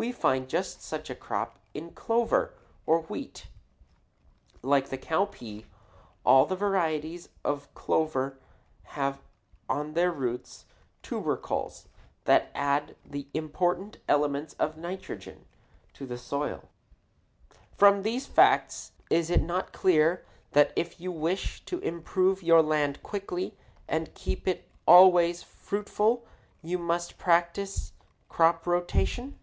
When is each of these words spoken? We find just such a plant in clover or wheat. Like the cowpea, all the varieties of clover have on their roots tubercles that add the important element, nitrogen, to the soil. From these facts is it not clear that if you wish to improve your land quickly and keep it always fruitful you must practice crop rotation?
We 0.00 0.12
find 0.12 0.48
just 0.48 0.80
such 0.80 1.10
a 1.10 1.14
plant 1.16 1.50
in 1.74 1.90
clover 1.92 2.54
or 2.86 3.00
wheat. 3.00 3.48
Like 4.62 4.90
the 4.90 4.96
cowpea, 4.96 5.64
all 6.24 6.46
the 6.46 6.54
varieties 6.54 7.30
of 7.44 7.74
clover 7.74 8.38
have 8.94 9.20
on 9.68 9.94
their 9.94 10.12
roots 10.12 10.66
tubercles 11.02 11.88
that 12.26 12.52
add 12.54 12.94
the 13.04 13.26
important 13.34 13.98
element, 14.08 14.54
nitrogen, 14.76 15.46
to 15.94 16.06
the 16.06 16.16
soil. 16.16 16.68
From 17.76 18.04
these 18.04 18.24
facts 18.24 18.92
is 19.10 19.30
it 19.30 19.42
not 19.42 19.72
clear 19.72 20.24
that 20.52 20.72
if 20.76 21.00
you 21.00 21.10
wish 21.10 21.64
to 21.64 21.80
improve 21.80 22.40
your 22.40 22.62
land 22.62 23.02
quickly 23.02 23.58
and 23.88 24.14
keep 24.14 24.46
it 24.46 24.70
always 24.86 25.42
fruitful 25.42 26.24
you 26.62 26.78
must 26.78 27.18
practice 27.18 27.94
crop 28.28 28.64
rotation? 28.64 29.36